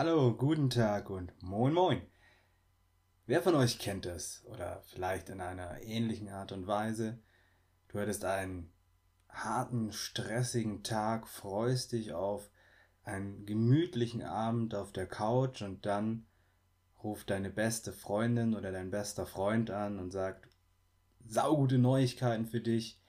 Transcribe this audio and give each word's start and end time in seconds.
Hallo, 0.00 0.32
guten 0.32 0.70
Tag 0.70 1.10
und 1.10 1.32
moin 1.42 1.74
moin. 1.74 2.00
Wer 3.26 3.42
von 3.42 3.56
euch 3.56 3.80
kennt 3.80 4.06
es? 4.06 4.44
Oder 4.46 4.80
vielleicht 4.86 5.28
in 5.28 5.40
einer 5.40 5.82
ähnlichen 5.82 6.28
Art 6.28 6.52
und 6.52 6.68
Weise. 6.68 7.18
Du 7.88 7.98
hattest 7.98 8.24
einen 8.24 8.70
harten, 9.28 9.90
stressigen 9.90 10.84
Tag, 10.84 11.26
freust 11.26 11.90
dich 11.90 12.12
auf 12.12 12.48
einen 13.02 13.44
gemütlichen 13.44 14.22
Abend 14.22 14.72
auf 14.76 14.92
der 14.92 15.08
Couch 15.08 15.62
und 15.62 15.84
dann 15.84 16.28
ruft 17.02 17.30
deine 17.30 17.50
beste 17.50 17.92
Freundin 17.92 18.54
oder 18.54 18.70
dein 18.70 18.92
bester 18.92 19.26
Freund 19.26 19.72
an 19.72 19.98
und 19.98 20.12
sagt, 20.12 20.48
saugute 21.26 21.78
Neuigkeiten 21.78 22.46
für 22.46 22.60
dich. 22.60 23.00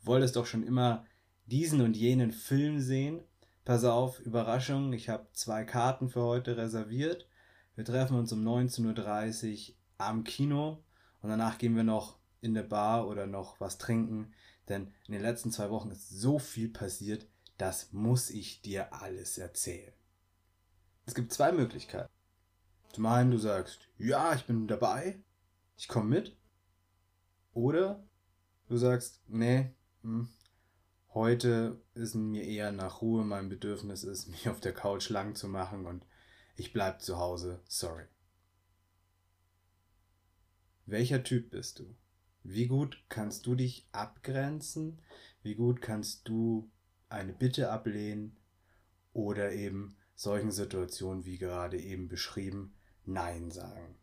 Du 0.00 0.06
wolltest 0.06 0.36
doch 0.36 0.46
schon 0.46 0.62
immer 0.62 1.04
diesen 1.44 1.82
und 1.82 1.94
jenen 1.94 2.32
Film 2.32 2.80
sehen. 2.80 3.20
Pass 3.68 3.84
auf, 3.84 4.18
Überraschung, 4.20 4.94
ich 4.94 5.10
habe 5.10 5.28
zwei 5.34 5.62
Karten 5.62 6.08
für 6.08 6.22
heute 6.22 6.56
reserviert. 6.56 7.28
Wir 7.76 7.84
treffen 7.84 8.16
uns 8.16 8.32
um 8.32 8.42
19.30 8.42 9.68
Uhr 9.68 9.74
am 9.98 10.24
Kino 10.24 10.82
und 11.20 11.28
danach 11.28 11.58
gehen 11.58 11.76
wir 11.76 11.84
noch 11.84 12.16
in 12.40 12.54
der 12.54 12.62
Bar 12.62 13.06
oder 13.06 13.26
noch 13.26 13.60
was 13.60 13.76
trinken, 13.76 14.32
denn 14.70 14.94
in 15.06 15.12
den 15.12 15.20
letzten 15.20 15.52
zwei 15.52 15.68
Wochen 15.68 15.90
ist 15.90 16.08
so 16.08 16.38
viel 16.38 16.70
passiert, 16.70 17.26
das 17.58 17.92
muss 17.92 18.30
ich 18.30 18.62
dir 18.62 18.94
alles 18.94 19.36
erzählen. 19.36 19.92
Es 21.04 21.14
gibt 21.14 21.34
zwei 21.34 21.52
Möglichkeiten. 21.52 22.08
Zum 22.94 23.04
einen 23.04 23.30
du 23.30 23.36
sagst, 23.36 23.80
ja, 23.98 24.32
ich 24.32 24.46
bin 24.46 24.66
dabei, 24.66 25.20
ich 25.76 25.88
komme 25.88 26.08
mit. 26.08 26.38
Oder 27.52 28.02
du 28.66 28.78
sagst, 28.78 29.20
nee, 29.26 29.74
hm, 30.00 30.30
heute 31.14 31.80
ist 31.94 32.14
mir 32.14 32.44
eher 32.44 32.72
nach 32.72 33.02
Ruhe, 33.02 33.24
mein 33.24 33.48
Bedürfnis 33.48 34.04
ist, 34.04 34.28
mich 34.30 34.48
auf 34.48 34.60
der 34.60 34.74
Couch 34.74 35.08
lang 35.08 35.34
zu 35.34 35.48
machen 35.48 35.86
und 35.86 36.04
ich 36.56 36.72
bleib 36.72 37.02
zu 37.02 37.18
Hause, 37.18 37.60
sorry. 37.66 38.04
Welcher 40.86 41.22
Typ 41.22 41.50
bist 41.50 41.78
du? 41.78 41.94
Wie 42.42 42.66
gut 42.66 43.04
kannst 43.08 43.46
du 43.46 43.54
dich 43.54 43.86
abgrenzen? 43.92 45.02
Wie 45.42 45.54
gut 45.54 45.82
kannst 45.82 46.26
du 46.28 46.70
eine 47.08 47.32
Bitte 47.32 47.70
ablehnen 47.70 48.36
oder 49.12 49.52
eben 49.52 49.96
solchen 50.14 50.50
Situationen 50.50 51.26
wie 51.26 51.38
gerade 51.38 51.78
eben 51.78 52.08
beschrieben 52.08 52.74
Nein 53.04 53.50
sagen? 53.50 53.96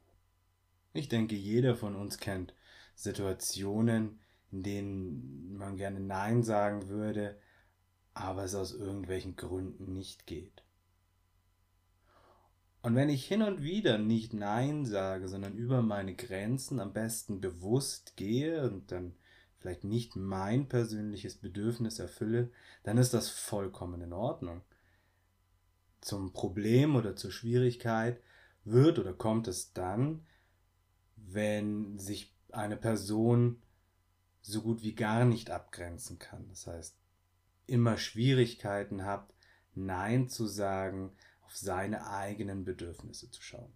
Ich 0.93 1.09
denke, 1.09 1.35
jeder 1.35 1.75
von 1.75 1.95
uns 1.95 2.19
kennt 2.19 2.53
Situationen, 2.95 4.19
in 4.55 4.63
denen 4.63 5.57
man 5.57 5.75
gerne 5.75 5.99
Nein 5.99 6.41
sagen 6.41 6.87
würde, 6.87 7.37
aber 8.13 8.45
es 8.45 8.55
aus 8.55 8.73
irgendwelchen 8.73 9.35
Gründen 9.35 9.91
nicht 9.91 10.25
geht. 10.25 10.63
Und 12.81 12.95
wenn 12.95 13.09
ich 13.09 13.25
hin 13.25 13.41
und 13.41 13.61
wieder 13.61 13.97
nicht 13.97 14.33
Nein 14.33 14.85
sage, 14.85 15.27
sondern 15.27 15.57
über 15.57 15.81
meine 15.81 16.15
Grenzen 16.15 16.79
am 16.79 16.93
besten 16.93 17.41
bewusst 17.41 18.15
gehe 18.15 18.63
und 18.63 18.93
dann 18.93 19.15
vielleicht 19.57 19.83
nicht 19.83 20.15
mein 20.15 20.69
persönliches 20.69 21.35
Bedürfnis 21.35 21.99
erfülle, 21.99 22.49
dann 22.83 22.97
ist 22.97 23.13
das 23.13 23.29
vollkommen 23.29 24.01
in 24.01 24.13
Ordnung. 24.13 24.61
Zum 25.99 26.31
Problem 26.31 26.95
oder 26.95 27.17
zur 27.17 27.31
Schwierigkeit 27.31 28.21
wird 28.63 28.99
oder 28.99 29.13
kommt 29.13 29.49
es 29.49 29.73
dann, 29.73 30.25
wenn 31.17 31.97
sich 31.97 32.33
eine 32.51 32.77
Person 32.77 33.61
so 34.45 34.61
gut 34.61 34.83
wie 34.83 34.93
gar 34.93 35.25
nicht 35.25 35.49
abgrenzen 35.49 36.19
kann. 36.19 36.47
Das 36.49 36.67
heißt, 36.67 36.95
immer 37.67 37.97
Schwierigkeiten 37.97 39.03
habt, 39.03 39.33
Nein 39.73 40.29
zu 40.29 40.45
sagen, 40.45 41.11
auf 41.41 41.55
seine 41.55 42.07
eigenen 42.07 42.63
Bedürfnisse 42.63 43.29
zu 43.31 43.41
schauen. 43.41 43.73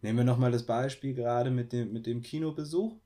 Nehmen 0.00 0.18
wir 0.18 0.24
nochmal 0.24 0.52
das 0.52 0.64
Beispiel 0.64 1.12
gerade 1.12 1.50
mit 1.50 1.72
dem, 1.72 1.92
mit 1.92 2.06
dem 2.06 2.22
Kinobesuch. 2.22 2.96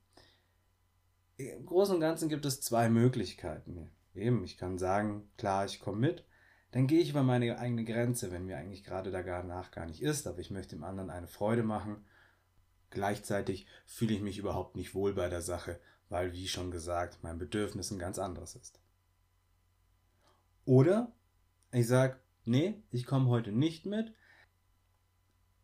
Im 1.37 1.65
Großen 1.65 1.95
und 1.95 2.01
Ganzen 2.01 2.29
gibt 2.29 2.45
es 2.45 2.61
zwei 2.61 2.87
Möglichkeiten. 2.87 3.89
Eben, 4.13 4.43
ich 4.43 4.57
kann 4.57 4.77
sagen, 4.77 5.29
klar, 5.37 5.65
ich 5.65 5.79
komme 5.79 5.97
mit. 5.97 6.23
Dann 6.71 6.85
gehe 6.85 7.01
ich 7.01 7.09
über 7.09 7.23
meine 7.23 7.57
eigene 7.57 7.83
Grenze, 7.83 8.31
wenn 8.31 8.45
mir 8.45 8.57
eigentlich 8.57 8.83
gerade 8.83 9.09
da 9.09 9.23
gar 9.23 9.43
nach 9.43 9.71
gar 9.71 9.87
nicht 9.87 10.01
ist, 10.01 10.27
aber 10.27 10.39
ich 10.39 10.51
möchte 10.51 10.75
dem 10.75 10.83
anderen 10.83 11.09
eine 11.09 11.27
Freude 11.27 11.63
machen. 11.63 12.05
Gleichzeitig 12.91 13.65
fühle 13.85 14.13
ich 14.13 14.21
mich 14.21 14.37
überhaupt 14.37 14.75
nicht 14.75 14.93
wohl 14.93 15.13
bei 15.13 15.29
der 15.29 15.41
Sache, 15.41 15.79
weil, 16.09 16.33
wie 16.33 16.47
schon 16.47 16.71
gesagt, 16.71 17.19
mein 17.21 17.37
Bedürfnis 17.37 17.91
ein 17.91 17.99
ganz 17.99 18.19
anderes 18.19 18.55
ist. 18.55 18.79
Oder 20.65 21.11
ich 21.71 21.87
sage, 21.87 22.19
nee, 22.45 22.81
ich 22.91 23.05
komme 23.05 23.29
heute 23.29 23.51
nicht 23.51 23.85
mit, 23.85 24.13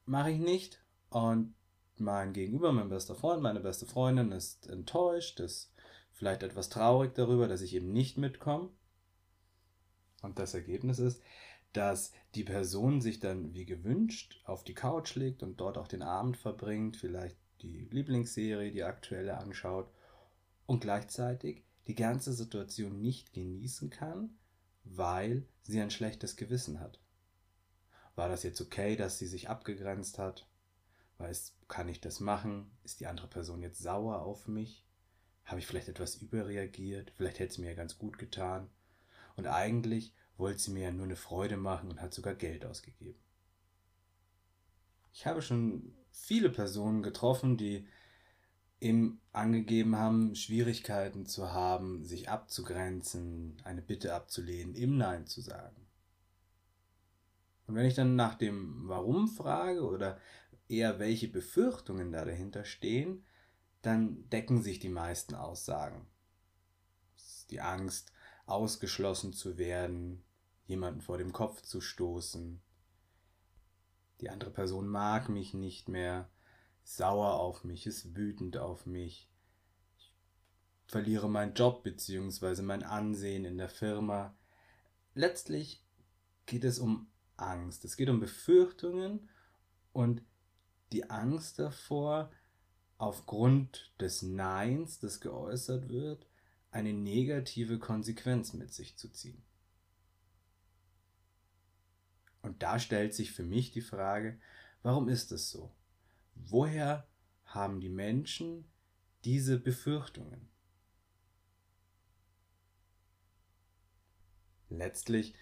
mache 0.06 0.32
ich 0.32 0.40
nicht 0.40 0.84
und 1.10 1.54
mein 1.98 2.34
Gegenüber, 2.34 2.72
mein 2.72 2.90
bester 2.90 3.16
Freund, 3.16 3.42
meine 3.42 3.60
beste 3.60 3.86
Freundin 3.86 4.32
ist 4.32 4.68
enttäuscht, 4.68 5.40
ist 5.40 5.72
vielleicht 6.14 6.44
etwas 6.44 6.70
traurig 6.70 7.14
darüber, 7.16 7.48
dass 7.48 7.62
ich 7.62 7.76
eben 7.76 7.92
nicht 7.92 8.18
mitkomme. 8.18 8.70
Und 10.22 10.40
das 10.40 10.54
Ergebnis 10.54 11.00
ist, 11.00 11.22
dass 11.74 12.12
die 12.36 12.44
Person 12.44 13.02
sich 13.02 13.20
dann 13.20 13.54
wie 13.54 13.66
gewünscht 13.66 14.42
auf 14.46 14.64
die 14.64 14.74
Couch 14.74 15.16
legt 15.16 15.44
und 15.44 15.58
dort 15.62 15.78
auch 15.78 15.88
den 15.88 16.02
Abend 16.02 16.38
verbringt, 16.38 16.98
vielleicht 16.98 17.38
die 17.62 17.88
Lieblingsserie, 17.92 18.72
die 18.72 18.84
aktuelle 18.84 19.38
anschaut 19.38 19.92
und 20.70 20.82
gleichzeitig 20.82 21.64
die 21.88 21.96
ganze 21.96 22.32
Situation 22.32 23.02
nicht 23.02 23.34
genießen 23.34 23.90
kann, 23.90 24.38
weil 24.84 25.48
sie 25.64 25.82
ein 25.82 25.90
schlechtes 25.90 26.36
Gewissen 26.36 26.80
hat. 26.80 27.00
War 28.16 28.30
das 28.30 28.44
jetzt 28.44 28.62
okay, 28.62 28.96
dass 28.96 29.18
sie 29.18 29.26
sich 29.26 29.50
abgegrenzt 29.50 30.20
hat? 30.20 30.48
Weiß, 31.18 31.56
kann 31.68 31.90
ich 31.90 32.02
das 32.02 32.20
machen? 32.20 32.70
Ist 32.84 33.00
die 33.00 33.08
andere 33.08 33.28
Person 33.28 33.64
jetzt 33.64 33.82
sauer 33.82 34.22
auf 34.22 34.48
mich? 34.48 34.86
Habe 35.44 35.60
ich 35.60 35.66
vielleicht 35.66 35.90
etwas 35.90 36.18
überreagiert? 36.18 37.14
Vielleicht 37.16 37.40
hätte 37.40 37.52
es 37.54 37.58
mir 37.58 37.72
ja 37.72 37.76
ganz 37.76 37.98
gut 37.98 38.20
getan. 38.20 38.70
Und 39.38 39.48
eigentlich 39.48 40.14
wollte 40.38 40.60
sie 40.60 40.70
mir 40.72 40.84
ja 40.84 40.92
nur 40.92 41.06
eine 41.06 41.16
Freude 41.16 41.58
machen 41.58 41.90
und 41.90 42.00
hat 42.00 42.14
sogar 42.14 42.36
Geld 42.36 42.64
ausgegeben. 42.64 43.20
Ich 45.14 45.26
habe 45.26 45.42
schon 45.42 45.96
viele 46.12 46.52
Personen 46.52 47.02
getroffen, 47.02 47.58
die 47.58 47.88
eben 48.82 49.20
angegeben 49.34 49.96
haben, 49.98 50.36
Schwierigkeiten 50.36 51.26
zu 51.26 51.52
haben, 51.52 52.06
sich 52.06 52.30
abzugrenzen, 52.30 53.58
eine 53.64 53.82
Bitte 53.82 54.14
abzulehnen, 54.14 54.76
im 54.76 54.98
Nein 54.98 55.28
zu 55.28 55.42
sagen. 55.42 55.86
Und 57.68 57.76
wenn 57.76 57.86
ich 57.86 57.96
dann 57.96 58.16
nach 58.16 58.36
dem 58.36 58.88
Warum 58.88 59.28
frage 59.28 59.84
oder 59.84 60.18
eher 60.68 61.00
welche 61.00 61.28
Befürchtungen 61.28 62.12
da 62.12 62.26
dahinter 62.26 62.66
stehen, 62.66 63.26
dann 63.82 64.28
decken 64.30 64.62
sich 64.62 64.80
die 64.80 64.90
meisten 64.90 65.36
Aussagen. 65.36 66.08
Die 67.50 67.62
Angst, 67.62 68.12
ausgeschlossen 68.46 69.34
zu 69.34 69.58
werden, 69.58 70.24
jemanden 70.66 71.02
vor 71.02 71.18
dem 71.18 71.34
Kopf 71.34 71.62
zu 71.62 71.82
stoßen. 71.82 72.62
Die 74.22 74.30
andere 74.30 74.52
Person 74.52 74.88
mag 74.88 75.30
mich 75.30 75.54
nicht 75.54 75.88
mehr, 75.88 76.30
sauer 76.90 77.40
auf 77.40 77.64
mich, 77.64 77.86
ist 77.86 78.16
wütend 78.16 78.58
auf 78.58 78.88
mich. 78.88 79.30
Ich 79.98 80.12
verliere 80.88 81.30
meinen 81.30 81.54
Job 81.54 81.84
bzw. 81.84 82.64
mein 82.64 82.84
Ansehen 82.84 83.46
in 83.46 83.58
der 83.58 83.70
Firma. 83.70 84.36
Letztlich 85.14 85.86
geht 86.48 86.64
es 86.64 86.80
um 86.80 87.08
Angst. 87.38 87.86
Es 87.86 87.96
geht 87.96 88.10
um 88.10 88.20
Befürchtungen 88.20 89.30
und 89.94 90.24
die 90.92 91.10
Angst 91.12 91.60
davor, 91.60 92.32
aufgrund 92.98 93.94
des 94.00 94.24
Neins, 94.24 95.00
das 95.00 95.22
geäußert 95.22 95.90
wird, 95.90 96.26
eine 96.72 96.94
negative 96.94 97.78
Konsequenz 97.78 98.54
mit 98.54 98.74
sich 98.74 98.98
zu 98.98 99.10
ziehen. 99.10 99.44
Und 102.42 102.64
da 102.64 102.80
stellt 102.80 103.14
sich 103.14 103.32
für 103.32 103.44
mich 103.44 103.72
die 103.72 103.82
Frage, 103.82 104.40
warum 104.82 105.08
ist 105.08 105.32
es 105.32 105.52
so? 105.52 105.72
Woher 106.48 107.08
haben 107.46 107.80
die 107.80 107.90
Menschen 107.90 108.70
diese 109.24 109.60
Befürchtungen? 109.60 110.50
Letztlich 114.70 115.34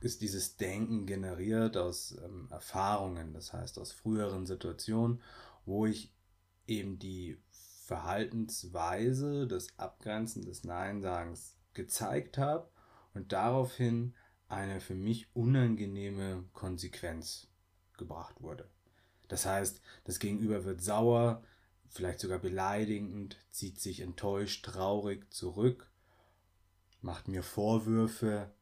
ist 0.00 0.22
dieses 0.22 0.56
Denken 0.56 1.06
generiert 1.06 1.76
aus 1.76 2.16
ähm, 2.22 2.48
Erfahrungen, 2.50 3.32
das 3.34 3.52
heißt 3.52 3.78
aus 3.78 3.92
früheren 3.92 4.46
Situationen, 4.46 5.20
wo 5.64 5.86
ich 5.86 6.14
eben 6.66 6.98
die 6.98 7.40
Verhaltensweise 7.84 9.46
des 9.48 9.78
Abgrenzen 9.78 10.44
des 10.44 10.64
Neinsagens 10.64 11.56
gezeigt 11.74 12.38
habe 12.38 12.70
und 13.14 13.32
daraufhin 13.32 14.14
eine 14.48 14.80
für 14.80 14.94
mich 14.94 15.34
unangenehme 15.34 16.44
Konsequenz 16.52 17.48
gebracht 17.96 18.40
wurde. 18.40 18.70
Das 19.28 19.46
heißt, 19.46 19.80
das 20.04 20.18
Gegenüber 20.18 20.64
wird 20.64 20.82
sauer, 20.82 21.42
vielleicht 21.88 22.20
sogar 22.20 22.38
beleidigend, 22.38 23.38
zieht 23.50 23.80
sich 23.80 24.00
enttäuscht, 24.00 24.64
traurig 24.64 25.32
zurück, 25.32 25.90
macht 27.00 27.28
mir 27.28 27.42
Vorwürfe 27.42 28.52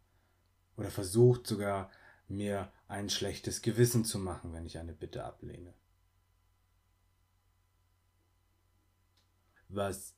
oder 0.76 0.90
versucht 0.90 1.46
sogar 1.46 1.90
mir 2.28 2.72
ein 2.88 3.08
schlechtes 3.08 3.62
Gewissen 3.62 4.04
zu 4.04 4.18
machen, 4.18 4.52
wenn 4.52 4.66
ich 4.66 4.78
eine 4.78 4.92
Bitte 4.92 5.24
ablehne. 5.24 5.74
Was 9.68 10.14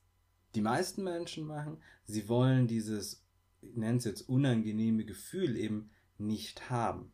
die 0.55 0.61
meisten 0.61 1.03
Menschen 1.03 1.45
machen, 1.45 1.81
sie 2.05 2.27
wollen 2.27 2.67
dieses, 2.67 3.23
ich 3.61 3.75
nenne 3.75 3.97
es 3.97 4.05
jetzt 4.05 4.27
unangenehme 4.29 5.05
Gefühl 5.05 5.55
eben 5.57 5.91
nicht 6.17 6.69
haben. 6.69 7.11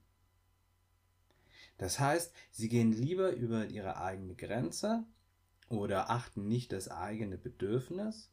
Das 1.77 1.99
heißt, 1.99 2.33
sie 2.51 2.69
gehen 2.69 2.91
lieber 2.91 3.33
über 3.33 3.67
ihre 3.67 3.97
eigene 4.01 4.35
Grenze 4.35 5.05
oder 5.69 6.09
achten 6.09 6.47
nicht 6.47 6.71
das 6.71 6.89
eigene 6.89 7.37
Bedürfnis, 7.37 8.31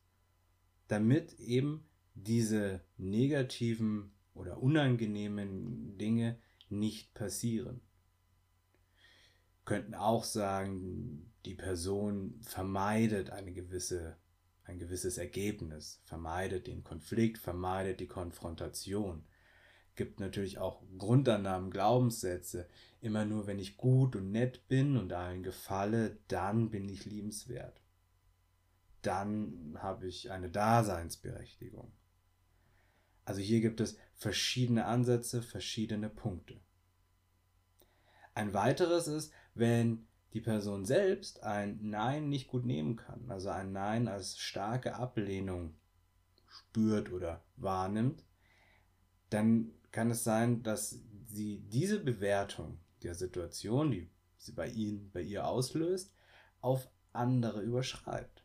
damit 0.88 1.38
eben 1.40 1.84
diese 2.14 2.80
negativen 2.98 4.12
oder 4.34 4.62
unangenehmen 4.62 5.98
Dinge 5.98 6.38
nicht 6.68 7.14
passieren. 7.14 7.80
Könnten 9.64 9.94
auch 9.94 10.24
sagen, 10.24 11.32
die 11.44 11.54
Person 11.54 12.40
vermeidet 12.42 13.30
eine 13.30 13.52
gewisse, 13.52 14.16
ein 14.64 14.78
gewisses 14.78 15.18
Ergebnis, 15.18 16.00
vermeidet 16.04 16.66
den 16.66 16.82
Konflikt, 16.82 17.38
vermeidet 17.38 18.00
die 18.00 18.06
Konfrontation. 18.06 19.24
Gibt 19.94 20.20
natürlich 20.20 20.58
auch 20.58 20.82
Grundannahmen, 20.96 21.70
Glaubenssätze. 21.70 22.68
Immer 23.00 23.24
nur, 23.24 23.46
wenn 23.46 23.58
ich 23.58 23.76
gut 23.76 24.16
und 24.16 24.30
nett 24.30 24.66
bin 24.68 24.96
und 24.96 25.12
allen 25.12 25.42
gefalle, 25.42 26.18
dann 26.28 26.70
bin 26.70 26.88
ich 26.88 27.04
liebenswert. 27.04 27.80
Dann 29.02 29.76
habe 29.78 30.06
ich 30.06 30.30
eine 30.30 30.48
Daseinsberechtigung. 30.48 31.92
Also 33.24 33.40
hier 33.40 33.60
gibt 33.60 33.80
es 33.80 33.96
verschiedene 34.14 34.86
Ansätze, 34.86 35.42
verschiedene 35.42 36.08
Punkte. 36.08 36.60
Ein 38.34 38.54
weiteres 38.54 39.08
ist, 39.08 39.32
wenn 39.54 40.06
die 40.32 40.40
Person 40.40 40.86
selbst 40.86 41.42
ein 41.42 41.78
Nein 41.82 42.28
nicht 42.30 42.48
gut 42.48 42.64
nehmen 42.64 42.96
kann, 42.96 43.30
also 43.30 43.50
ein 43.50 43.72
Nein 43.72 44.08
als 44.08 44.38
starke 44.38 44.94
Ablehnung 44.94 45.74
spürt 46.48 47.12
oder 47.12 47.44
wahrnimmt, 47.56 48.24
dann 49.28 49.72
kann 49.92 50.10
es 50.10 50.24
sein, 50.24 50.62
dass 50.62 50.98
sie 51.26 51.60
diese 51.68 52.00
Bewertung 52.00 52.78
der 53.02 53.14
Situation, 53.14 53.90
die 53.90 54.10
sie 54.36 54.52
bei 54.52 54.68
ihnen, 54.68 55.10
bei 55.12 55.22
ihr 55.22 55.46
auslöst, 55.46 56.12
auf 56.60 56.88
andere 57.12 57.60
überschreibt. 57.62 58.44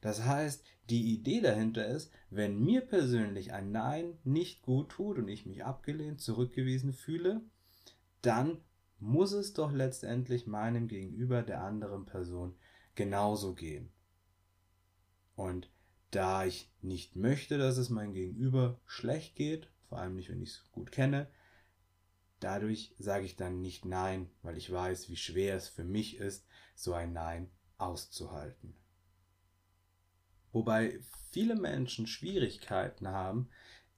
Das 0.00 0.24
heißt, 0.24 0.64
die 0.88 1.12
Idee 1.14 1.40
dahinter 1.40 1.86
ist, 1.86 2.12
wenn 2.30 2.58
mir 2.58 2.80
persönlich 2.80 3.52
ein 3.52 3.70
Nein 3.70 4.18
nicht 4.24 4.62
gut 4.62 4.90
tut 4.90 5.18
und 5.18 5.28
ich 5.28 5.46
mich 5.46 5.64
abgelehnt, 5.64 6.20
zurückgewiesen 6.20 6.92
fühle, 6.92 7.42
dann 8.22 8.58
muss 8.98 9.32
es 9.32 9.52
doch 9.52 9.72
letztendlich 9.72 10.46
meinem 10.46 10.88
Gegenüber 10.88 11.42
der 11.42 11.62
anderen 11.62 12.06
Person 12.06 12.54
genauso 12.94 13.54
gehen. 13.54 13.90
Und 15.36 15.70
da 16.10 16.44
ich 16.44 16.70
nicht 16.82 17.16
möchte, 17.16 17.58
dass 17.58 17.76
es 17.76 17.90
meinem 17.90 18.14
Gegenüber 18.14 18.80
schlecht 18.86 19.36
geht, 19.36 19.68
vor 19.88 19.98
allem 19.98 20.16
nicht, 20.16 20.30
wenn 20.30 20.42
ich 20.42 20.50
es 20.50 20.64
gut 20.72 20.92
kenne, 20.92 21.28
dadurch 22.40 22.94
sage 22.98 23.24
ich 23.24 23.36
dann 23.36 23.60
nicht 23.60 23.84
Nein, 23.84 24.30
weil 24.42 24.56
ich 24.56 24.72
weiß, 24.72 25.08
wie 25.08 25.16
schwer 25.16 25.56
es 25.56 25.68
für 25.68 25.84
mich 25.84 26.16
ist, 26.16 26.46
so 26.74 26.94
ein 26.94 27.12
Nein 27.12 27.50
auszuhalten. 27.78 28.74
Wobei 30.52 30.98
viele 31.30 31.54
Menschen 31.54 32.06
Schwierigkeiten 32.06 33.08
haben, 33.08 33.48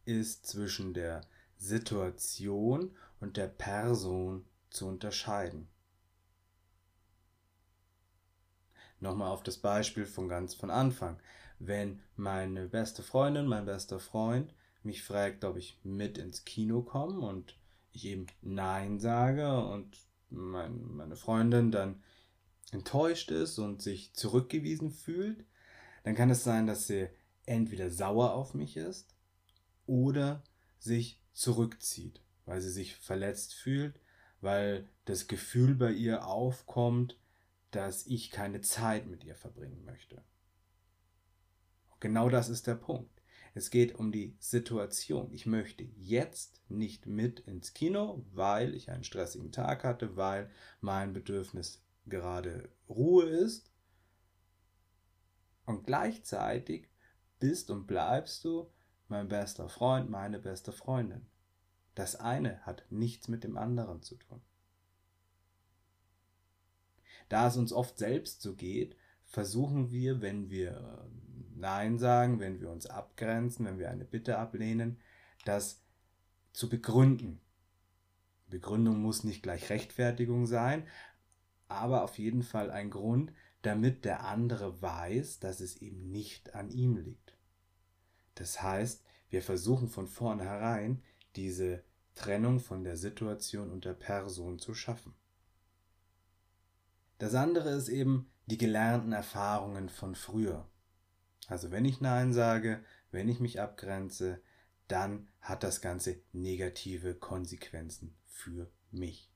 ist 0.05 0.47
zwischen 0.47 0.93
der 0.93 1.23
Situation 1.56 2.97
und 3.20 3.37
der 3.37 3.47
Person 3.47 4.44
zu 4.69 4.87
unterscheiden. 4.87 5.69
Nochmal 9.00 9.31
auf 9.31 9.43
das 9.43 9.58
Beispiel 9.58 10.06
von 10.06 10.29
ganz 10.29 10.55
von 10.55 10.70
Anfang. 10.70 11.19
Wenn 11.64 12.00
meine 12.17 12.67
beste 12.67 13.05
Freundin, 13.05 13.47
mein 13.47 13.67
bester 13.67 14.00
Freund 14.00 14.53
mich 14.82 15.05
fragt, 15.05 15.44
ob 15.44 15.56
ich 15.56 15.79
mit 15.85 16.19
ins 16.19 16.44
Kino 16.44 16.82
komme 16.82 17.20
und 17.20 17.56
ich 17.93 18.06
eben 18.06 18.26
Nein 18.41 18.99
sage 18.99 19.64
und 19.64 19.97
mein, 20.29 20.82
meine 20.93 21.14
Freundin 21.14 21.70
dann 21.70 22.03
enttäuscht 22.73 23.31
ist 23.31 23.61
und 23.61 23.81
sich 23.81 24.12
zurückgewiesen 24.12 24.91
fühlt, 24.91 25.44
dann 26.03 26.17
kann 26.17 26.31
es 26.31 26.43
sein, 26.43 26.67
dass 26.67 26.88
sie 26.88 27.09
entweder 27.47 27.91
sauer 27.91 28.32
auf 28.32 28.55
mich 28.55 28.76
ist 28.76 29.15
oder 29.87 30.43
sich 30.81 31.20
zurückzieht, 31.32 32.20
weil 32.44 32.61
sie 32.61 32.70
sich 32.70 32.97
verletzt 32.97 33.55
fühlt, 33.55 34.00
weil 34.41 34.88
das 35.05 35.29
Gefühl 35.29 35.76
bei 35.76 35.93
ihr 35.93 36.26
aufkommt, 36.26 37.17
dass 37.70 38.05
ich 38.08 38.32
keine 38.32 38.62
Zeit 38.62 39.06
mit 39.06 39.23
ihr 39.23 39.37
verbringen 39.37 39.85
möchte. 39.85 40.25
Genau 42.02 42.28
das 42.28 42.49
ist 42.49 42.66
der 42.66 42.75
Punkt. 42.75 43.22
Es 43.54 43.70
geht 43.70 43.94
um 43.94 44.10
die 44.10 44.34
Situation. 44.40 45.32
Ich 45.32 45.46
möchte 45.46 45.84
jetzt 45.84 46.60
nicht 46.69 47.06
mit 47.06 47.38
ins 47.38 47.75
Kino, 47.75 48.26
weil 48.32 48.75
ich 48.75 48.90
einen 48.90 49.04
stressigen 49.04 49.52
Tag 49.52 49.84
hatte, 49.84 50.16
weil 50.16 50.50
mein 50.81 51.12
Bedürfnis 51.12 51.81
gerade 52.06 52.69
Ruhe 52.88 53.26
ist 53.26 53.70
und 55.64 55.87
gleichzeitig 55.87 56.88
bist 57.38 57.70
und 57.70 57.87
bleibst 57.87 58.43
du 58.44 58.69
mein 59.06 59.28
bester 59.28 59.69
Freund, 59.69 60.10
meine 60.10 60.40
beste 60.40 60.72
Freundin. 60.72 61.25
Das 61.94 62.16
eine 62.16 62.66
hat 62.66 62.84
nichts 62.90 63.28
mit 63.28 63.44
dem 63.44 63.56
anderen 63.56 64.02
zu 64.02 64.16
tun. 64.16 64.43
Da 67.28 67.46
es 67.46 67.56
uns 67.56 67.72
oft 67.72 67.96
selbst 67.96 68.43
so 68.43 68.56
geht, 68.56 68.96
versuchen 69.32 69.90
wir, 69.90 70.20
wenn 70.20 70.50
wir 70.50 70.73
äh, 70.73 71.56
Nein 71.56 71.99
sagen, 71.99 72.38
wenn 72.38 72.61
wir 72.61 72.70
uns 72.70 72.87
abgrenzen, 72.87 73.67
wenn 73.67 73.79
wir 73.79 73.90
eine 73.90 74.05
Bitte 74.05 74.38
ablehnen, 74.38 74.99
das 75.44 75.82
zu 76.52 76.69
begründen. 76.69 77.40
Begründung 78.49 79.00
muss 79.00 79.25
nicht 79.25 79.43
gleich 79.43 79.70
Rechtfertigung 79.70 80.46
sein, 80.46 80.87
aber 81.69 82.05
auf 82.05 82.19
jeden 82.19 82.43
Fall 82.43 82.70
ein 82.70 82.90
Grund, 82.90 83.32
damit 83.62 84.05
der 84.05 84.25
andere 84.26 84.82
weiß, 84.82 85.38
dass 85.40 85.61
es 85.61 85.81
eben 85.81 86.11
nicht 86.11 86.55
an 86.55 86.70
ihm 86.70 86.96
liegt. 86.96 87.34
Das 88.34 88.60
heißt, 88.60 89.03
wir 89.31 89.41
versuchen 89.41 89.89
von 89.89 90.08
vornherein 90.08 91.03
diese 91.36 91.82
Trennung 92.15 92.60
von 92.60 92.84
der 92.84 92.98
Situation 92.98 93.70
und 93.70 93.86
der 93.86 93.94
Person 93.94 94.58
zu 94.58 94.74
schaffen. 94.74 95.15
Das 97.19 97.34
andere 97.34 97.70
ist 97.70 97.89
eben 97.89 98.31
die 98.46 98.58
gelernten 98.58 99.13
Erfahrungen 99.13 99.89
von 99.89 100.15
früher. 100.15 100.69
Also 101.46 101.70
wenn 101.70 101.84
ich 101.84 102.01
Nein 102.01 102.32
sage, 102.32 102.84
wenn 103.11 103.29
ich 103.29 103.41
mich 103.41 103.61
abgrenze, 103.61 104.43
dann 104.89 105.29
hat 105.41 105.63
das 105.63 105.81
Ganze 105.81 106.20
negative 106.32 107.15
Konsequenzen 107.15 108.17
für 108.27 108.70
mich. 108.91 109.31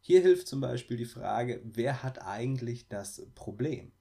Hier 0.00 0.20
hilft 0.20 0.46
zum 0.46 0.60
Beispiel 0.60 0.96
die 0.96 1.04
Frage, 1.04 1.60
wer 1.64 2.02
hat 2.02 2.22
eigentlich 2.22 2.88
das 2.88 3.26
Problem? 3.34 3.92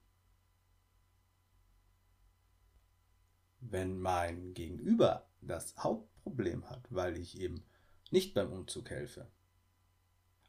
Wenn 3.59 3.99
mein 3.99 4.53
Gegenüber 4.53 5.27
das 5.41 5.75
Hauptproblem 5.77 6.69
hat, 6.69 6.85
weil 6.91 7.17
ich 7.17 7.39
eben 7.39 7.65
nicht 8.11 8.35
beim 8.35 8.51
Umzug 8.51 8.91
helfe 8.91 9.27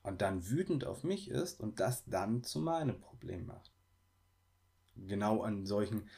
und 0.06 0.22
dann 0.22 0.48
wütend 0.48 0.84
auf 0.84 1.02
mich 1.02 1.28
ist 1.28 1.60
und 1.60 1.80
das 1.80 2.04
dann 2.04 2.44
zu 2.44 2.60
meinem 2.60 3.00
Problem 3.00 3.46
macht. 3.46 3.72
Genau 4.94 5.42
an 5.42 5.66
solchen 5.66 6.08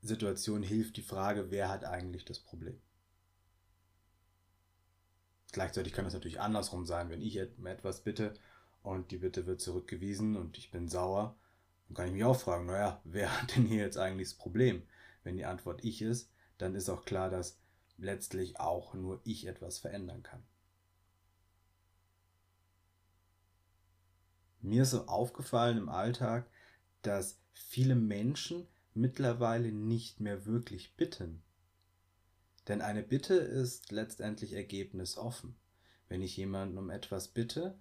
Situationen 0.00 0.62
hilft 0.62 0.96
die 0.96 1.02
Frage, 1.02 1.50
wer 1.50 1.68
hat 1.68 1.84
eigentlich 1.84 2.24
das 2.24 2.40
Problem? 2.40 2.80
Gleichzeitig 5.52 5.92
kann 5.92 6.06
es 6.06 6.14
natürlich 6.14 6.40
andersrum 6.40 6.86
sein, 6.86 7.10
wenn 7.10 7.20
ich 7.20 7.36
etwas 7.36 8.02
bitte 8.02 8.34
und 8.82 9.10
die 9.10 9.18
Bitte 9.18 9.46
wird 9.46 9.60
zurückgewiesen 9.60 10.36
und 10.36 10.56
ich 10.56 10.70
bin 10.70 10.88
sauer, 10.88 11.36
dann 11.88 11.94
kann 11.94 12.06
ich 12.06 12.14
mich 12.14 12.24
auch 12.24 12.40
fragen, 12.40 12.66
naja, 12.66 13.00
wer 13.04 13.40
hat 13.40 13.54
denn 13.54 13.66
hier 13.66 13.82
jetzt 13.82 13.98
eigentlich 13.98 14.30
das 14.30 14.38
Problem? 14.38 14.82
Wenn 15.24 15.36
die 15.36 15.44
Antwort 15.44 15.84
ich 15.84 16.00
ist, 16.00 16.30
dann 16.56 16.74
ist 16.74 16.88
auch 16.88 17.04
klar, 17.04 17.28
dass 17.28 17.58
letztlich 17.98 18.58
auch 18.58 18.94
nur 18.94 19.20
ich 19.24 19.46
etwas 19.46 19.78
verändern 19.78 20.22
kann. 20.22 20.42
Mir 24.66 24.82
ist 24.82 24.90
so 24.90 25.06
aufgefallen 25.06 25.78
im 25.78 25.88
Alltag, 25.88 26.50
dass 27.02 27.38
viele 27.52 27.94
Menschen 27.94 28.66
mittlerweile 28.94 29.70
nicht 29.70 30.18
mehr 30.18 30.44
wirklich 30.44 30.96
bitten. 30.96 31.44
Denn 32.66 32.82
eine 32.82 33.04
Bitte 33.04 33.34
ist 33.34 33.92
letztendlich 33.92 34.54
ergebnisoffen. 34.54 35.54
Wenn 36.08 36.20
ich 36.20 36.36
jemanden 36.36 36.78
um 36.78 36.90
etwas 36.90 37.28
bitte, 37.28 37.78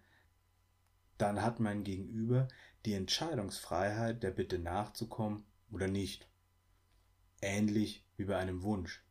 dann 1.17 1.41
hat 1.41 1.59
mein 1.59 1.83
Gegenüber 1.83 2.47
die 2.85 2.93
Entscheidungsfreiheit, 2.93 4.21
der 4.21 4.29
Bitte 4.29 4.59
nachzukommen 4.59 5.43
oder 5.71 5.87
nicht. 5.87 6.29
Ähnlich 7.41 8.05
wie 8.15 8.25
bei 8.25 8.37
einem 8.37 8.61
Wunsch. 8.61 9.03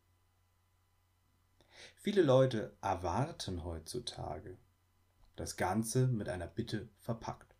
Viele 1.96 2.22
Leute 2.22 2.76
erwarten 2.80 3.64
heutzutage 3.64 4.58
das 5.34 5.56
Ganze 5.56 6.06
mit 6.06 6.28
einer 6.28 6.46
Bitte 6.46 6.88
verpackt. 7.00 7.53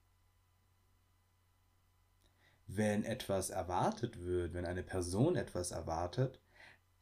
Wenn 2.66 3.04
etwas 3.04 3.50
erwartet 3.50 4.20
wird, 4.20 4.54
wenn 4.54 4.64
eine 4.64 4.82
Person 4.82 5.36
etwas 5.36 5.70
erwartet, 5.70 6.40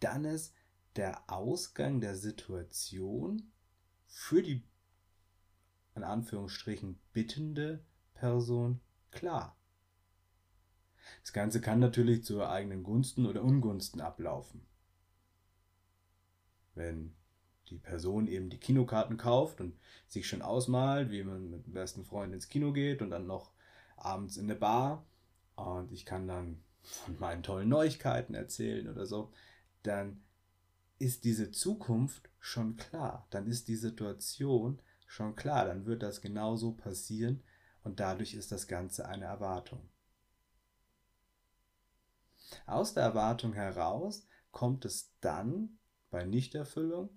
dann 0.01 0.25
ist 0.25 0.55
der 0.97 1.31
Ausgang 1.31 2.01
der 2.01 2.17
Situation 2.17 3.53
für 4.07 4.43
die 4.43 4.65
in 5.95 6.05
Anführungsstrichen 6.05 6.99
bittende 7.13 7.85
Person 8.15 8.81
klar. 9.11 9.57
Das 11.23 11.33
Ganze 11.33 11.61
kann 11.61 11.81
natürlich 11.81 12.25
zu 12.25 12.47
eigenen 12.47 12.83
Gunsten 12.83 13.27
oder 13.27 13.43
Ungunsten 13.43 14.01
ablaufen. 14.01 14.67
Wenn 16.75 17.15
die 17.69 17.79
Person 17.79 18.27
eben 18.27 18.51
die 18.51 18.59
Kinokarten 18.59 19.17
kauft 19.17 19.61
und 19.61 19.79
sich 20.09 20.27
schon 20.27 20.43
ausmalt, 20.43 21.11
wie 21.11 21.23
man 21.23 21.51
mit 21.51 21.67
dem 21.67 21.73
besten 21.73 22.05
Freund 22.05 22.33
ins 22.33 22.49
Kino 22.49 22.73
geht 22.73 23.03
und 23.03 23.11
dann 23.11 23.27
noch 23.27 23.53
abends 23.97 24.37
in 24.37 24.45
eine 24.45 24.59
Bar 24.59 25.07
und 25.57 25.93
ich 25.93 26.05
kann 26.05 26.27
dann 26.27 26.63
von 26.83 27.19
meinen 27.19 27.43
tollen 27.43 27.69
Neuigkeiten 27.69 28.35
erzählen 28.35 28.89
oder 28.89 29.07
so, 29.07 29.33
dann 29.83 30.23
ist 30.99 31.25
diese 31.25 31.51
Zukunft 31.51 32.31
schon 32.39 32.77
klar, 32.77 33.27
dann 33.31 33.47
ist 33.47 33.69
die 33.69 33.77
Situation 33.77 34.81
schon 35.07 35.37
klar, 35.37 35.65
dann 35.65 35.87
wird 35.87 36.03
das 36.03 36.21
genauso 36.21 36.73
passieren 36.73 37.43
und 37.85 38.01
dadurch 38.01 38.35
ist 38.35 38.53
das 38.53 38.67
Ganze 38.69 39.07
eine 39.07 39.25
Erwartung. 39.25 39.89
Aus 42.67 42.95
der 42.95 43.05
Erwartung 43.05 43.53
heraus 43.55 44.27
kommt 44.51 44.85
es 44.85 45.13
dann 45.21 45.79
bei 46.11 46.25
Nichterfüllung 46.25 47.11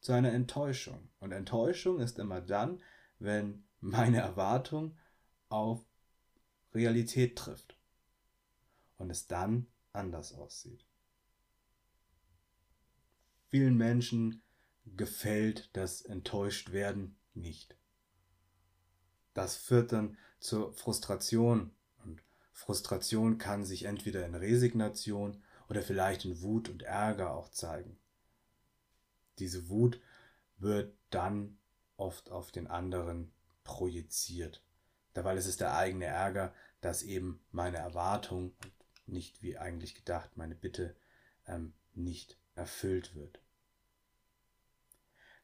zu 0.00 0.12
einer 0.12 0.32
Enttäuschung. 0.32 1.08
Und 1.20 1.32
Enttäuschung 1.32 2.00
ist 2.00 2.18
immer 2.18 2.40
dann, 2.40 2.80
wenn 3.18 3.64
meine 3.80 4.18
Erwartung 4.18 4.96
auf 5.48 5.84
Realität 6.74 7.36
trifft 7.36 7.79
und 9.00 9.10
es 9.10 9.26
dann 9.26 9.66
anders 9.92 10.32
aussieht. 10.34 10.84
Vielen 13.48 13.76
Menschen 13.76 14.42
gefällt 14.84 15.70
das 15.72 16.02
Enttäuschtwerden 16.02 17.16
nicht. 17.34 17.76
Das 19.34 19.56
führt 19.56 19.92
dann 19.92 20.16
zur 20.38 20.74
Frustration 20.74 21.72
und 22.04 22.22
Frustration 22.52 23.38
kann 23.38 23.64
sich 23.64 23.84
entweder 23.84 24.24
in 24.26 24.34
Resignation 24.34 25.42
oder 25.68 25.82
vielleicht 25.82 26.24
in 26.24 26.42
Wut 26.42 26.68
und 26.68 26.82
Ärger 26.82 27.32
auch 27.32 27.50
zeigen. 27.50 27.98
Diese 29.38 29.68
Wut 29.68 30.00
wird 30.58 30.94
dann 31.08 31.58
oft 31.96 32.30
auf 32.30 32.52
den 32.52 32.66
anderen 32.66 33.32
projiziert. 33.64 34.62
Dabei 35.14 35.36
ist 35.36 35.46
es 35.46 35.56
der 35.56 35.74
eigene 35.74 36.04
Ärger, 36.04 36.54
dass 36.80 37.02
eben 37.02 37.40
meine 37.50 37.78
Erwartung 37.78 38.52
nicht 39.10 39.42
wie 39.42 39.58
eigentlich 39.58 39.94
gedacht 39.94 40.36
meine 40.36 40.54
Bitte 40.54 40.96
ähm, 41.46 41.72
nicht 41.94 42.38
erfüllt 42.54 43.14
wird. 43.14 43.40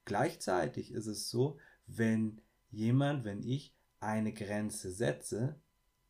Gleichzeitig 0.05 0.93
ist 0.93 1.07
es 1.07 1.29
so, 1.31 1.59
wenn 1.87 2.41
jemand, 2.71 3.25
wenn 3.25 3.43
ich 3.43 3.75
eine 4.01 4.33
Grenze 4.33 4.93
setze, 4.93 5.61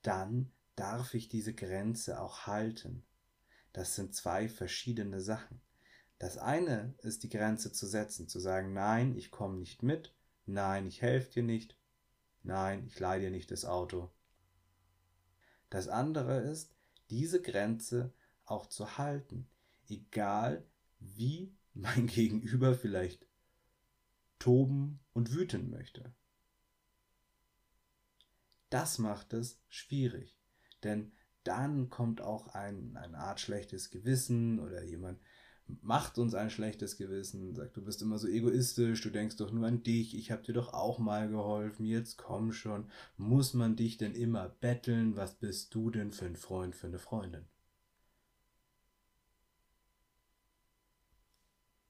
dann 0.02 0.52
darf 0.74 1.14
ich 1.14 1.28
diese 1.28 1.54
Grenze 1.54 2.20
auch 2.20 2.46
halten. 2.46 3.04
Das 3.72 3.94
sind 3.94 4.14
zwei 4.14 4.48
verschiedene 4.48 5.20
Sachen. 5.20 5.60
Das 6.18 6.38
eine 6.38 6.94
ist 6.98 7.22
die 7.22 7.28
Grenze 7.28 7.72
zu 7.72 7.86
setzen, 7.86 8.28
zu 8.28 8.38
sagen, 8.38 8.72
nein, 8.72 9.16
ich 9.16 9.30
komme 9.30 9.58
nicht 9.58 9.82
mit, 9.82 10.14
nein, 10.46 10.86
ich 10.86 11.02
helfe 11.02 11.30
dir 11.30 11.42
nicht, 11.42 11.78
nein, 12.42 12.84
ich 12.86 12.98
leihe 12.98 13.20
dir 13.20 13.30
nicht 13.30 13.50
das 13.50 13.64
Auto. 13.64 14.10
Das 15.68 15.88
andere 15.88 16.40
ist, 16.40 16.75
diese 17.10 17.40
Grenze 17.40 18.12
auch 18.44 18.66
zu 18.66 18.98
halten, 18.98 19.48
egal 19.88 20.64
wie 20.98 21.54
mein 21.74 22.06
Gegenüber 22.06 22.74
vielleicht 22.74 23.26
toben 24.38 25.00
und 25.12 25.32
wüten 25.32 25.70
möchte. 25.70 26.14
Das 28.70 28.98
macht 28.98 29.32
es 29.32 29.60
schwierig, 29.68 30.36
denn 30.82 31.12
dann 31.44 31.90
kommt 31.90 32.20
auch 32.20 32.48
ein, 32.48 32.96
eine 32.96 33.18
Art 33.18 33.40
schlechtes 33.40 33.90
Gewissen 33.90 34.58
oder 34.58 34.82
jemand 34.82 35.20
macht 35.82 36.18
uns 36.18 36.34
ein 36.34 36.50
schlechtes 36.50 36.96
Gewissen, 36.96 37.54
sagt, 37.54 37.76
du 37.76 37.84
bist 37.84 38.02
immer 38.02 38.18
so 38.18 38.28
egoistisch, 38.28 39.00
du 39.02 39.10
denkst 39.10 39.36
doch 39.36 39.50
nur 39.50 39.66
an 39.66 39.82
dich, 39.82 40.16
ich 40.16 40.30
habe 40.30 40.42
dir 40.42 40.52
doch 40.52 40.72
auch 40.72 40.98
mal 40.98 41.28
geholfen, 41.28 41.86
jetzt 41.86 42.18
komm 42.18 42.52
schon, 42.52 42.90
muss 43.16 43.54
man 43.54 43.76
dich 43.76 43.96
denn 43.96 44.14
immer 44.14 44.48
betteln, 44.48 45.16
was 45.16 45.34
bist 45.34 45.74
du 45.74 45.90
denn 45.90 46.12
für 46.12 46.26
ein 46.26 46.36
Freund, 46.36 46.74
für 46.74 46.86
eine 46.86 46.98
Freundin? 46.98 47.46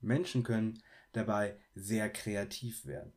Menschen 0.01 0.43
können 0.43 0.83
dabei 1.13 1.59
sehr 1.75 2.11
kreativ 2.11 2.87
werden. 2.87 3.13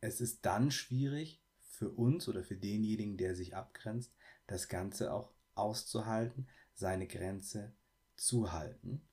Es 0.00 0.20
ist 0.20 0.44
dann 0.44 0.70
schwierig 0.70 1.42
für 1.60 1.90
uns 1.90 2.28
oder 2.28 2.42
für 2.42 2.56
denjenigen, 2.56 3.16
der 3.16 3.34
sich 3.34 3.54
abgrenzt, 3.54 4.14
das 4.46 4.68
Ganze 4.68 5.12
auch 5.12 5.32
auszuhalten, 5.54 6.48
seine 6.74 7.06
Grenze 7.06 7.74
zu 8.16 8.52
halten. 8.52 9.06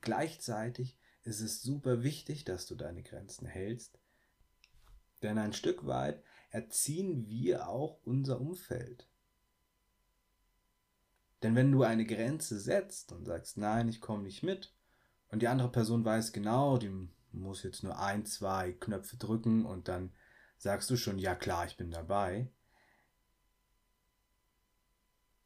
Gleichzeitig 0.00 0.98
ist 1.22 1.40
es 1.40 1.62
super 1.62 2.02
wichtig, 2.02 2.44
dass 2.44 2.66
du 2.66 2.74
deine 2.74 3.02
Grenzen 3.02 3.46
hältst, 3.46 3.98
denn 5.22 5.38
ein 5.38 5.52
Stück 5.52 5.86
weit 5.86 6.22
erziehen 6.50 7.28
wir 7.28 7.68
auch 7.68 8.00
unser 8.04 8.40
Umfeld. 8.40 9.08
Denn 11.42 11.54
wenn 11.54 11.72
du 11.72 11.82
eine 11.82 12.06
Grenze 12.06 12.58
setzt 12.58 13.12
und 13.12 13.24
sagst, 13.24 13.58
nein, 13.58 13.88
ich 13.88 14.00
komme 14.00 14.22
nicht 14.22 14.42
mit, 14.42 14.72
und 15.28 15.42
die 15.42 15.48
andere 15.48 15.70
Person 15.70 16.04
weiß 16.04 16.32
genau, 16.32 16.78
die 16.78 16.90
muss 17.32 17.62
jetzt 17.62 17.82
nur 17.82 17.98
ein, 17.98 18.24
zwei 18.24 18.72
Knöpfe 18.72 19.16
drücken 19.16 19.66
und 19.66 19.88
dann 19.88 20.12
sagst 20.56 20.88
du 20.90 20.96
schon, 20.96 21.18
ja 21.18 21.34
klar, 21.34 21.66
ich 21.66 21.76
bin 21.76 21.90
dabei, 21.90 22.48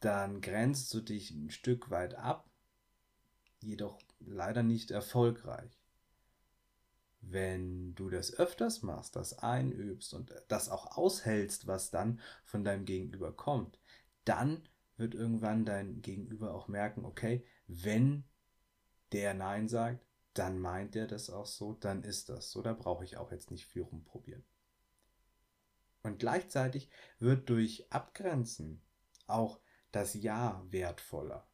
dann 0.01 0.41
grenzt 0.41 0.93
du 0.95 1.01
dich 1.01 1.31
ein 1.31 1.51
Stück 1.51 1.91
weit 1.91 2.15
ab, 2.15 2.50
jedoch 3.63 3.99
leider 4.21 4.63
nicht 4.63 4.91
erfolgreich. 4.91 5.81
Wenn 7.21 7.95
du 7.95 8.09
das 8.09 8.35
öfters 8.35 8.83
machst, 8.83 9.15
das 9.17 9.39
einübst 9.39 10.15
und 10.15 10.33
das 10.49 10.69
auch 10.69 10.97
aushältst, 10.97 11.67
was 11.67 11.91
dann 11.91 12.21
von 12.45 12.65
deinem 12.65 12.87
Gegenüber 12.87 13.33
kommt, 13.33 13.79
dann 14.25 14.67
wird 14.97 15.15
irgendwann 15.15 15.65
dein 15.65 16.03
Gegenüber 16.03 16.55
auch 16.55 16.69
merken, 16.69 17.05
okay, 17.05 17.45
wenn 17.67 18.25
der 19.13 19.35
Nein 19.35 19.69
sagt, 19.69 20.07
dann 20.35 20.59
meint 20.59 20.97
er 20.97 21.07
das 21.07 21.31
auch 21.31 21.47
so, 21.47 21.75
dann 21.75 22.05
ist 22.05 22.29
das 22.29 22.51
so, 22.51 22.63
da 22.63 22.73
brauche 22.73 23.05
ich 23.05 23.17
auch 23.17 23.33
jetzt 23.33 23.51
nicht 23.51 23.67
viel 23.67 23.83
rumprobieren. 23.83 24.45
Und 26.03 26.19
gleichzeitig 26.19 26.89
wird 27.19 27.51
durch 27.51 27.91
Abgrenzen 27.91 28.81
auch 29.27 29.61
das 29.93 30.15
Ja 30.15 30.65
wertvoller. 30.71 31.47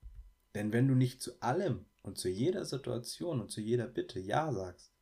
Denn 0.55 0.73
wenn 0.73 0.89
du 0.89 0.95
nicht 0.95 1.21
zu 1.21 1.41
allem 1.41 1.87
und 2.07 2.17
zu 2.17 2.29
jeder 2.29 2.65
Situation 2.65 3.41
und 3.41 3.51
zu 3.51 3.61
jeder 3.61 3.87
Bitte 3.89 4.21
Ja 4.21 4.53
sagst, 4.53 4.93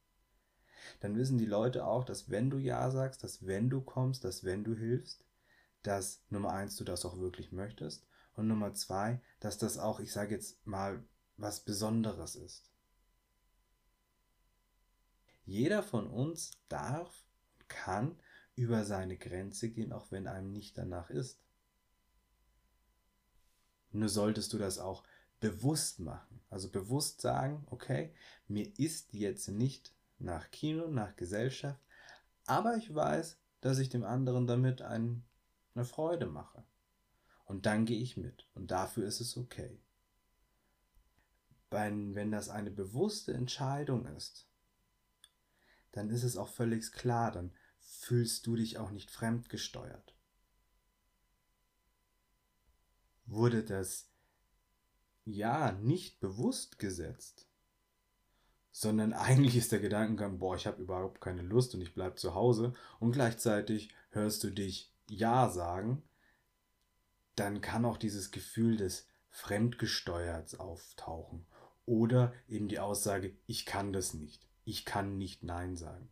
dann 1.01 1.17
wissen 1.17 1.39
die 1.39 1.47
Leute 1.47 1.87
auch, 1.87 2.05
dass 2.05 2.31
wenn 2.31 2.51
du 2.51 2.59
Ja 2.59 2.91
sagst, 2.91 3.23
dass 3.23 3.47
wenn 3.47 3.69
du 3.69 3.83
kommst, 3.83 4.25
dass 4.25 4.43
wenn 4.43 4.65
du 4.65 4.75
hilfst, 4.75 5.23
dass 5.83 6.25
Nummer 6.31 6.53
eins 6.53 6.77
du 6.77 6.85
das 6.85 7.05
auch 7.05 7.19
wirklich 7.19 7.53
möchtest 7.53 8.07
und 8.35 8.49
Nummer 8.49 8.73
zwei, 8.73 9.21
dass 9.39 9.59
das 9.59 9.77
auch, 9.77 10.01
ich 10.01 10.13
sage 10.13 10.35
jetzt 10.35 10.67
mal, 10.67 11.05
was 11.37 11.61
Besonderes 11.61 12.37
ist. 12.37 12.71
Jeder 15.45 15.83
von 15.83 16.07
uns 16.07 16.53
darf, 16.69 17.23
kann 17.69 18.19
über 18.55 18.85
seine 18.85 19.19
Grenze 19.19 19.69
gehen, 19.69 19.93
auch 19.93 20.11
wenn 20.11 20.27
einem 20.27 20.53
nicht 20.53 20.79
danach 20.79 21.11
ist. 21.11 21.39
Nur 23.93 24.09
solltest 24.09 24.53
du 24.55 24.59
das 24.59 24.79
auch 24.79 25.05
bewusst 25.53 26.01
machen. 26.01 26.41
Also 26.51 26.71
bewusst 26.71 27.21
sagen, 27.21 27.67
okay, 27.71 28.13
mir 28.49 28.73
ist 28.79 29.13
jetzt 29.13 29.49
nicht 29.49 29.93
nach 30.19 30.51
Kino, 30.51 30.89
nach 30.89 31.17
Gesellschaft, 31.17 31.81
aber 32.47 32.77
ich 32.77 32.95
weiß, 32.95 33.39
dass 33.61 33.79
ich 33.79 33.89
dem 33.89 34.05
anderen 34.05 34.47
damit 34.47 34.83
ein, 34.83 35.25
eine 35.75 35.85
Freude 35.85 36.27
mache. 36.27 36.65
Und 37.45 37.67
dann 37.67 37.85
gehe 37.85 38.01
ich 38.01 38.17
mit. 38.17 38.47
Und 38.55 38.71
dafür 38.71 39.07
ist 39.07 39.21
es 39.21 39.37
okay 39.37 39.79
wenn, 41.75 42.15
wenn 42.15 42.31
das 42.31 42.49
eine 42.49 42.71
bewusste 42.71 43.35
Entscheidung 43.35 44.07
ist, 44.07 44.49
dann 45.93 46.09
ist 46.09 46.23
es 46.23 46.37
auch 46.37 46.49
völlig 46.49 46.93
klar, 46.93 47.33
dann 47.33 47.53
fühlst 47.81 48.47
du 48.47 48.57
dich 48.57 48.79
auch 48.79 48.91
nicht 48.91 49.11
fremdgesteuert. 49.11 50.15
Wurde 53.27 53.65
das 53.65 54.09
Ja 55.25 55.73
nicht 55.73 56.21
bewusst 56.21 56.79
gesetzt, 56.79 57.49
sondern 58.71 59.13
eigentlich 59.15 59.57
ist 59.57 59.73
der 59.73 59.81
Gedankengang, 59.81 60.39
boah, 60.39 60.57
ich 60.57 60.67
habe 60.67 60.83
überhaupt 60.83 61.21
keine 61.21 61.43
Lust 61.43 61.75
und 61.75 61.81
ich 61.81 61.95
bleibe 61.95 62.17
zu 62.17 62.35
Hause 62.35 62.73
und 63.01 63.13
gleichzeitig 63.13 63.95
hörst 64.11 64.45
du 64.45 64.51
dich 64.51 64.93
Ja 65.09 65.49
sagen, 65.49 66.03
dann 67.37 67.61
kann 67.61 67.85
auch 67.85 67.97
dieses 67.97 68.31
Gefühl 68.31 68.77
des 68.77 69.09
Fremdgesteuerts 69.31 70.61
auftauchen 70.61 71.47
oder 71.87 72.33
eben 72.49 72.69
die 72.69 72.79
Aussage, 72.79 73.37
ich 73.47 73.67
kann 73.67 73.93
das 73.93 74.15
nicht, 74.15 74.47
ich 74.65 74.85
kann 74.85 75.19
nicht 75.19 75.43
Nein 75.43 75.77
sagen. 75.77 76.09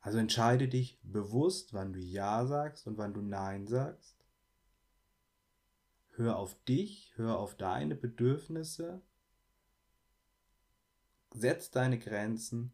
Also 0.00 0.18
entscheide 0.18 0.68
dich 0.68 1.00
bewusst, 1.02 1.72
wann 1.72 1.92
du 1.92 1.98
Ja 1.98 2.46
sagst 2.46 2.86
und 2.86 2.96
wann 2.96 3.12
du 3.12 3.22
Nein 3.22 3.66
sagst. 3.66 4.15
Hör 6.16 6.38
auf 6.38 6.56
dich, 6.64 7.12
hör 7.16 7.38
auf 7.38 7.58
deine 7.58 7.94
Bedürfnisse, 7.94 9.02
setz 11.34 11.70
deine 11.70 11.98
Grenzen 11.98 12.72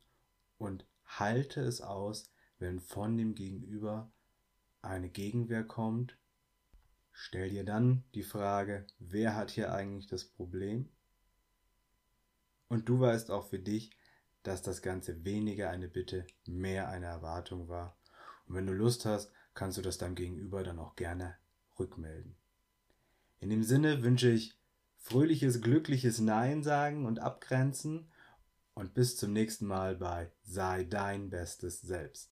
und 0.59 0.87
halte 1.05 1.61
es 1.61 1.81
aus, 1.81 2.31
wenn 2.61 2.79
von 2.79 3.17
dem 3.17 3.35
Gegenüber 3.35 4.13
eine 4.81 5.11
Gegenwehr 5.11 5.65
kommt. 5.65 6.17
Stell 7.11 7.51
dir 7.51 7.65
dann 7.65 8.05
die 8.15 8.23
Frage, 8.23 8.87
wer 9.01 9.35
hat 9.35 9.51
hier 9.51 9.75
eigentlich 9.75 10.07
das 10.07 10.25
Problem? 10.25 10.89
Und 12.69 12.89
du 12.89 13.01
weißt 13.01 13.33
auch 13.33 13.49
für 13.49 13.59
dich, 13.59 13.91
dass 14.45 14.63
das 14.63 14.83
Ganze 14.83 15.25
weniger 15.25 15.69
eine 15.69 15.89
Bitte, 15.89 16.29
mehr 16.47 16.89
eine 16.91 17.07
Erwartung 17.07 17.69
war. 17.69 17.99
Und 18.47 18.55
wenn 18.55 18.69
du 18.69 18.73
Lust 18.73 19.05
hast, 19.05 19.33
kannst 19.53 19.79
du 19.79 19.83
das 19.83 19.99
deinem 19.99 20.15
Gegenüber 20.15 20.63
dann 20.63 20.79
auch 20.79 20.95
gerne 20.95 21.37
rückmelden. 21.77 22.37
In 23.43 23.51
dem 23.51 23.65
Sinne 23.65 24.05
wünsche 24.05 24.31
ich 24.31 24.57
fröhliches, 24.99 25.61
glückliches 25.61 26.21
Nein 26.21 26.63
sagen 26.63 27.07
und 27.07 27.19
abgrenzen 27.19 28.09
und 28.75 28.95
bis 28.95 29.17
zum 29.17 29.33
nächsten 29.33 29.67
Mal 29.67 29.97
bei 29.97 30.31
Sei 30.45 30.85
dein 30.85 31.29
bestes 31.29 31.81
Selbst. 31.81 32.31